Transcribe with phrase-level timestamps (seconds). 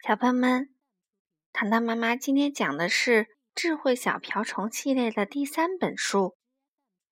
[0.00, 0.72] 小朋友们，
[1.52, 6.18] 糖糖妈妈今天讲的是《智慧小瓢虫》系列的第三本书《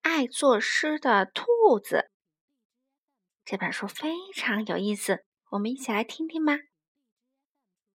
[0.03, 1.44] 爱作诗的兔
[1.83, 1.96] 子》。
[3.44, 6.58] 这本书非常有意思，我们一起来听听吧。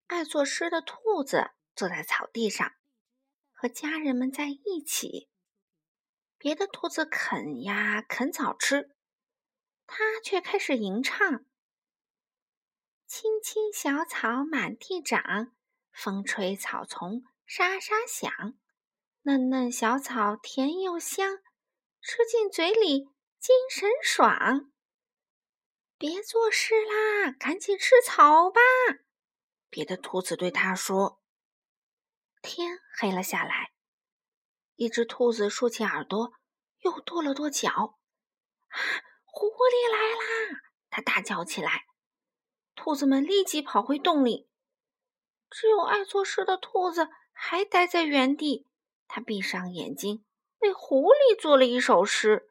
[0.07, 2.73] 爱作诗的兔子坐在草地上，
[3.53, 5.29] 和家人们在一起。
[6.39, 8.91] 别的兔子啃呀啃草吃，
[9.87, 11.45] 它却开始吟唱。
[13.09, 15.51] 青青小草满地长，
[15.91, 18.31] 风吹草丛沙沙响。
[19.23, 21.39] 嫩嫩小草甜又香，
[22.03, 23.07] 吃进嘴里
[23.39, 24.71] 精神爽。
[25.97, 28.61] 别作诗啦，赶紧吃草吧！
[29.71, 31.23] 别的兔子对他说。
[32.43, 33.73] 天黑了下来，
[34.75, 36.35] 一只兔子竖起耳朵，
[36.81, 37.99] 又跺了跺脚。
[38.69, 38.77] 啊，
[39.25, 40.61] 狐狸来啦！
[40.91, 41.88] 它大叫起来。
[42.89, 44.49] 兔子们立即跑回洞里，
[45.51, 48.67] 只有爱作诗的兔子还待在原地。
[49.07, 50.25] 他闭上眼睛，
[50.61, 52.49] 为狐狸做了一首诗：“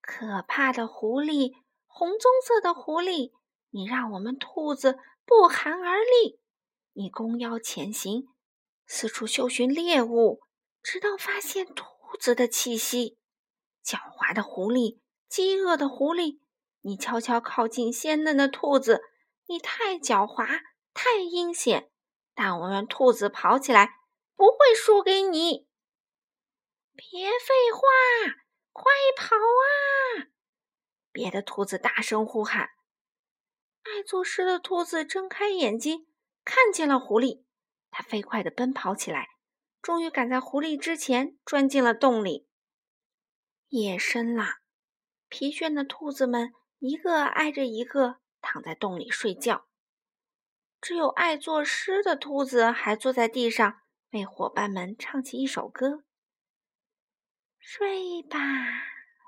[0.00, 1.56] 可怕的狐狸，
[1.86, 3.32] 红棕色的狐狸，
[3.70, 6.38] 你让我们兔子不寒而栗。
[6.92, 8.28] 你弓腰前行，
[8.86, 10.42] 四处嗅寻猎物，
[10.80, 11.84] 直到发现兔
[12.20, 13.18] 子的气息。
[13.84, 16.38] 狡猾的狐狸，饥饿的狐狸。”
[16.86, 19.02] 你悄悄靠近鲜嫩的兔子，
[19.46, 20.60] 你太狡猾，
[20.94, 21.90] 太阴险，
[22.32, 23.96] 但我们兔子跑起来
[24.36, 25.66] 不会输给你。
[26.94, 27.82] 别废话，
[28.70, 28.84] 快
[29.16, 30.30] 跑啊！
[31.10, 32.70] 别的兔子大声呼喊。
[33.82, 36.06] 爱作诗的兔子睁开眼睛，
[36.44, 37.42] 看见了狐狸，
[37.90, 39.26] 它飞快地奔跑起来，
[39.82, 42.46] 终于赶在狐狸之前钻进了洞里。
[43.70, 44.58] 夜深了，
[45.28, 46.52] 疲倦的兔子们。
[46.78, 49.66] 一个挨着一个躺在洞里睡觉，
[50.80, 56.04] 只有爱作诗的兔子还坐在地上为伙伴们唱起一首歌
[57.58, 58.38] ：“睡吧，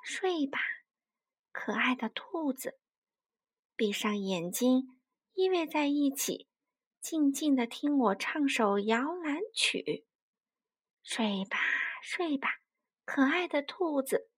[0.05, 0.59] 睡吧，
[1.51, 2.79] 可爱的兔子，
[3.75, 5.01] 闭上眼睛，
[5.33, 6.49] 依偎在一起，
[7.01, 10.07] 静静的听我唱首摇篮曲。
[11.03, 11.59] 睡吧，
[12.03, 12.61] 睡吧，
[13.07, 14.29] 可爱的兔子。”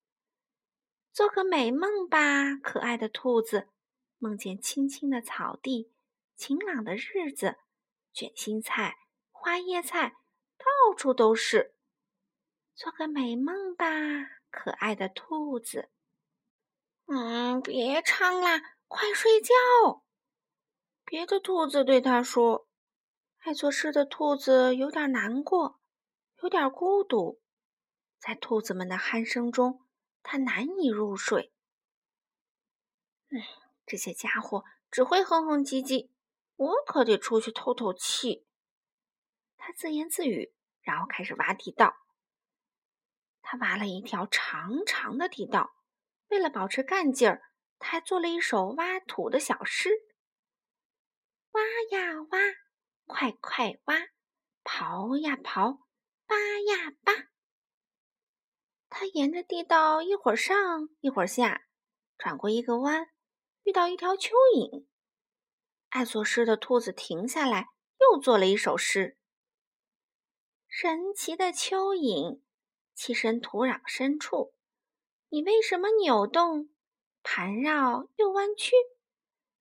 [1.12, 3.69] 做个美梦吧，可爱的兔子，
[4.19, 5.93] 梦见青青的草地，
[6.37, 7.56] 晴朗的日子，
[8.12, 8.97] 卷心菜、
[9.32, 10.16] 花椰菜
[10.56, 11.75] 到处都是。
[12.76, 13.87] 做个美梦吧，
[14.50, 15.91] 可爱的兔子。
[17.06, 20.04] 嗯，别唱啦，快睡觉。
[21.04, 22.69] 别的兔子对他说
[23.43, 25.81] ：“爱做事的兔子有点难过，
[26.41, 27.41] 有点孤独，
[28.20, 29.84] 在兔子们的鼾声中。”
[30.22, 31.53] 他难以入睡。
[33.31, 33.38] 唉，
[33.86, 36.10] 这些家伙只会哼哼唧唧，
[36.56, 38.47] 我可得出去透透气。
[39.56, 41.97] 他自言自语，然后开始挖地道。
[43.42, 45.75] 他挖了一条长长的地道，
[46.28, 47.42] 为了保持干劲儿，
[47.78, 49.91] 他还做了一首挖土的小诗：
[51.52, 51.60] 挖
[51.91, 52.38] 呀挖，
[53.06, 53.97] 快快挖；
[54.62, 55.81] 刨呀刨，
[56.26, 57.12] 扒呀扒。
[58.91, 61.67] 他沿着地道一会儿上一会儿下，
[62.19, 63.09] 转过一个弯，
[63.62, 64.84] 遇到一条蚯蚓。
[65.89, 67.69] 爱作诗的兔子停下来，
[68.00, 69.17] 又做了一首诗：
[70.69, 72.41] 神奇的蚯蚓，
[72.97, 74.53] 栖身土壤深处，
[75.29, 76.69] 你为什么扭动、
[77.23, 78.73] 盘绕又弯曲？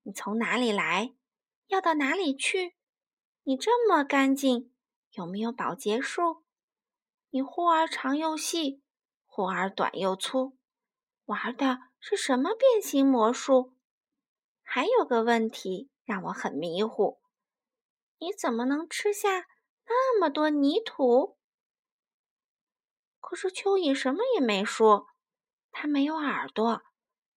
[0.03, 1.13] 你从哪里来？
[1.68, 2.75] 要到哪里去？
[3.44, 4.73] 你这么干净，
[5.12, 6.44] 有没有保洁术？
[7.29, 8.81] 你忽而长又细。
[9.31, 10.57] 忽而短又粗，
[11.25, 13.73] 玩的是什么变形魔术？
[14.63, 17.22] 还有个问题让我很迷糊：
[18.18, 19.47] 你怎么能吃下
[19.85, 21.38] 那么多泥土？
[23.22, 25.07] 可是蚯蚓什么也没说，
[25.72, 26.81] 它没有耳朵，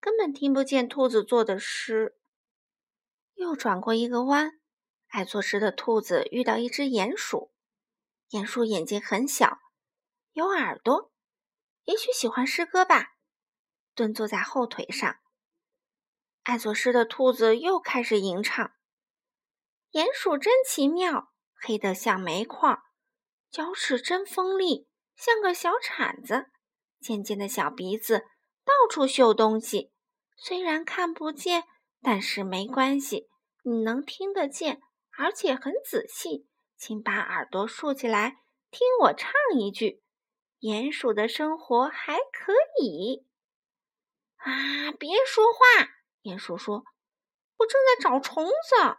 [0.00, 2.18] 根本听不见兔子做的诗。
[3.34, 4.58] 又转过一个弯，
[5.08, 7.52] 爱作诗的兔子遇到一只鼹鼠。
[8.30, 9.58] 鼹鼠眼睛很小，
[10.32, 11.11] 有耳朵。
[11.84, 13.14] 也许喜欢诗歌吧，
[13.94, 15.16] 蹲坐在后腿上。
[16.44, 18.72] 爱作诗的兔子又开始吟唱
[19.92, 22.78] ：“鼹鼠真奇妙，黑得像煤块，
[23.50, 26.46] 脚趾真锋利，像个小铲子。
[27.00, 28.20] 尖尖的小鼻子
[28.64, 29.92] 到处嗅东西，
[30.36, 31.64] 虽然看不见，
[32.00, 33.28] 但是没关系，
[33.64, 34.80] 你能听得见，
[35.18, 36.46] 而且很仔细。
[36.76, 38.38] 请把耳朵竖起来，
[38.70, 40.01] 听我唱一句。”
[40.62, 43.26] 鼹鼠的生活还可以
[44.36, 44.92] 啊！
[44.92, 45.58] 别说话，
[46.22, 46.84] 鼹鼠说
[47.58, 48.98] ：“我正在找虫子。”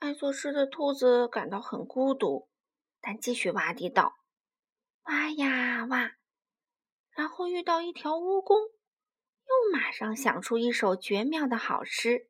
[0.00, 2.48] 爱做事的兔子感到很孤独，
[3.00, 4.16] 但继续挖地道，
[5.04, 6.16] 挖呀挖，
[7.10, 12.28] 然后遇到一条蜈蚣，又马上想出一首绝妙的好诗：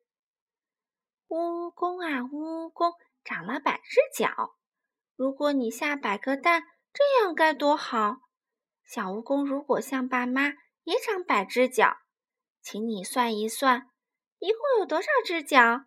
[1.27, 4.55] 蜈蚣啊蜈蚣，长了百只脚，
[5.15, 6.61] 如果你下百个蛋，
[6.93, 8.17] 这样该多好！
[8.83, 10.53] 小蜈蚣如果像爸妈，
[10.83, 11.97] 也长百只脚，
[12.61, 13.89] 请你算一算，
[14.39, 15.85] 一共有多少只脚？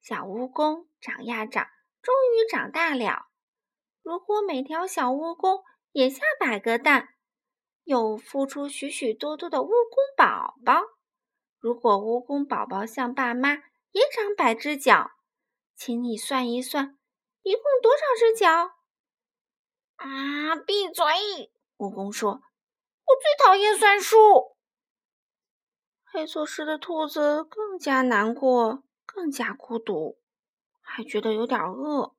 [0.00, 1.66] 小蜈蚣长呀长，
[2.00, 3.26] 终于长大了。
[4.02, 7.08] 如果每条小蜈蚣也下百个蛋，
[7.84, 10.80] 又孵出许许多多的蜈蚣宝宝。
[11.58, 13.56] 如果蜈蚣宝宝像爸妈，
[13.90, 15.10] 也长百只脚，
[15.76, 16.98] 请你算一算，
[17.42, 18.79] 一共多少只脚？
[20.00, 20.56] 啊！
[20.56, 21.04] 闭嘴！
[21.78, 22.30] 蜈蚣说
[23.06, 24.56] ：“我最讨厌算数。”
[26.12, 28.82] 爱做事的兔子更加难过。
[29.12, 30.20] 更加孤独，
[30.80, 32.14] 还觉得有点饿。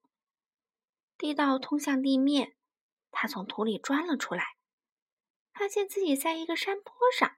[1.17, 2.57] 地道通向地面，
[3.11, 4.57] 他从土里钻了出来，
[5.53, 7.37] 发现自己在一个山坡上，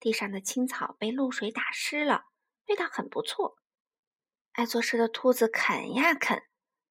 [0.00, 2.28] 地上的青草被露水打湿了，
[2.66, 3.58] 味道很不错。
[4.52, 6.42] 爱做事的兔子啃呀啃，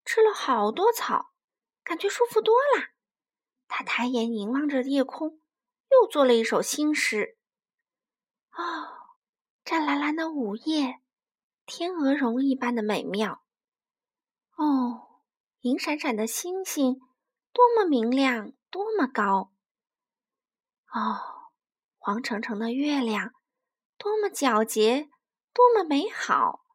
[0.06, 1.32] 吃了好多草，
[1.88, 2.90] 感觉舒服多了。
[3.70, 5.40] 他抬眼凝望着夜空，
[5.90, 7.38] 又做了一首新诗：
[8.52, 9.16] 哦，
[9.64, 11.00] 湛蓝蓝的午夜。
[11.66, 13.42] 天鹅绒一般的美妙，
[14.58, 15.22] 哦，
[15.62, 17.00] 银闪闪的星星，
[17.54, 19.54] 多么明亮，多么高！
[20.94, 21.52] 哦，
[21.98, 23.34] 黄澄澄的月亮，
[23.98, 25.10] 多么皎洁，
[25.54, 26.66] 多么美好！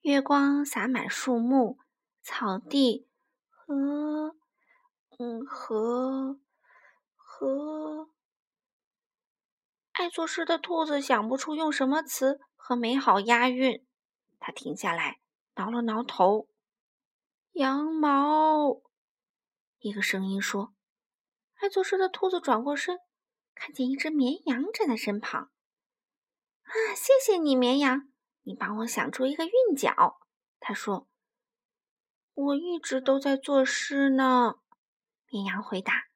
[0.00, 1.78] 月光洒满树木、
[2.22, 3.08] 草地
[3.70, 4.36] 和……
[5.18, 6.40] 嗯，和
[7.14, 8.10] 和……
[9.92, 12.40] 爱做事的兔子想不出用什么词。
[12.62, 13.84] 和美好押韵，
[14.38, 15.18] 他停下来，
[15.56, 16.48] 挠了挠头。
[17.52, 18.80] 羊毛，
[19.80, 20.72] 一个声音说
[21.58, 23.00] ：“爱做事的兔子转过身，
[23.56, 25.50] 看见一只绵羊站在身旁。
[26.62, 28.12] 啊，谢谢你，绵羊，
[28.42, 30.20] 你帮我想出一个韵脚。”
[30.60, 31.08] 他说
[32.34, 34.56] ：“我一直都在作诗呢。”
[35.30, 36.08] 绵羊回答。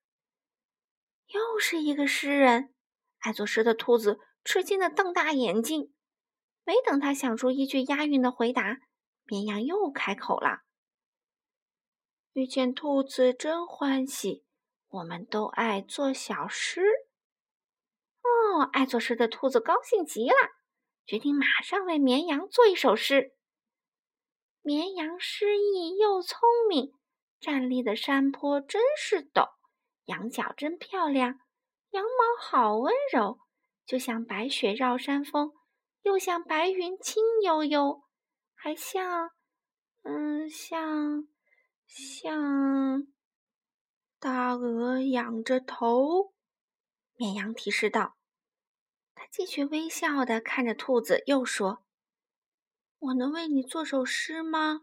[1.28, 2.75] 又是一个诗人，
[3.19, 5.93] 爱作诗的兔子吃惊的瞪大眼睛。
[6.64, 8.78] 没等他想出一句押韵的回答，
[9.25, 10.61] 绵羊又开口了
[12.32, 14.44] ：“遇见兔子真欢喜，
[14.88, 16.82] 我们都爱做小诗。”
[18.22, 20.34] 哦，爱作诗的兔子高兴极了，
[21.05, 23.34] 决定马上为绵羊做一首诗。
[24.66, 26.40] 绵羊诗意又聪
[26.70, 26.94] 明，
[27.38, 29.50] 站立的山坡真是陡，
[30.06, 31.38] 羊角真漂亮，
[31.90, 33.38] 羊毛好温柔，
[33.84, 35.52] 就像白雪绕山峰。
[36.00, 38.05] 又像白云轻悠悠，
[38.55, 39.31] 还像，
[40.02, 41.28] 嗯，像，
[41.87, 43.06] 像
[44.19, 46.32] 大鹅仰着头。
[47.16, 48.16] 绵羊提示道
[49.14, 51.83] ：“他继续微笑的看着兔子，又说
[53.04, 54.82] ：‘我能为你做首诗吗？’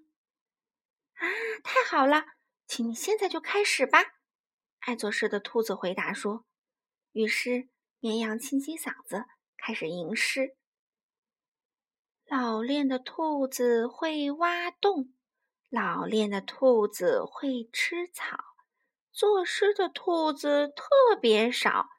[1.17, 1.25] 啊，
[1.63, 2.25] 太好了，
[2.67, 3.99] 请你现在就开始吧。”
[4.81, 6.45] 爱做诗的兔子回答说。
[7.13, 7.69] 于是，
[7.99, 9.25] 绵羊清清嗓子，
[9.57, 10.55] 开始吟诗。
[12.25, 15.13] 老练的兔子会挖洞，
[15.69, 18.37] 老练的兔子会吃草，
[19.11, 20.85] 作诗的兔子特
[21.19, 21.89] 别少，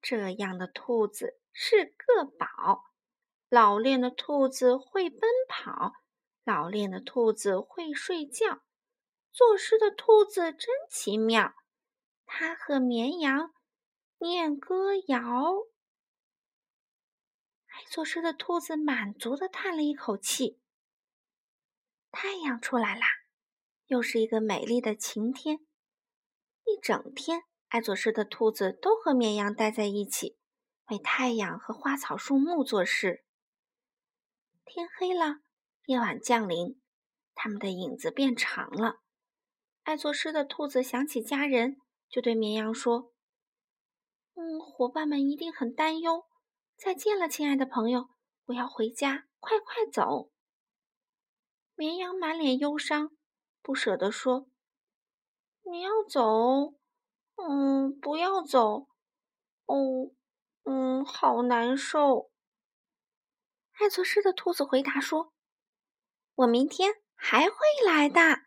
[0.00, 2.95] 这样的兔子是个宝。
[3.48, 5.92] 老练的兔子会奔跑，
[6.42, 8.62] 老练的兔子会睡觉，
[9.30, 11.54] 作诗的兔子真奇妙，
[12.24, 13.52] 它和绵羊
[14.18, 15.22] 念歌谣。
[17.66, 20.60] 爱做诗的兔子满足的叹了一口气。
[22.10, 23.06] 太阳出来啦，
[23.86, 25.58] 又是一个美丽的晴天。
[26.64, 30.36] 一整天，爱做诗的兔子都和绵羊待在一起，
[30.88, 33.24] 为太阳和花草树木做事。
[34.68, 35.36] 天黑了，
[35.86, 36.82] 夜晚降临，
[37.36, 38.96] 他们的影子变长了。
[39.84, 41.76] 爱作诗的兔子想起家人，
[42.10, 43.12] 就对绵羊说
[44.34, 46.24] ：“嗯，伙伴们一定很担忧。”
[46.76, 48.08] 再见了，亲爱的朋友，
[48.46, 50.32] 我要回家，快快走。
[51.76, 53.16] 绵羊满脸忧伤，
[53.62, 54.48] 不舍得说
[55.62, 56.74] ：“你要走？
[57.36, 58.88] 嗯，不要走。
[59.66, 60.10] 哦，
[60.64, 62.30] 嗯，好难受。”
[63.78, 65.32] 爱做事的兔子回答说
[66.34, 68.46] ：“我明天还会来的。”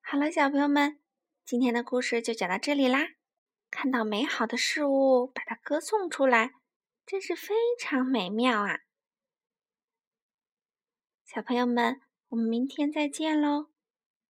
[0.00, 1.00] 好了，小朋友们，
[1.44, 3.08] 今天的故事就讲到这里啦。
[3.70, 6.52] 看到美好的事物，把它歌颂出来，
[7.06, 8.80] 真是非常美妙啊！
[11.24, 13.70] 小朋友们，我们明天再见喽。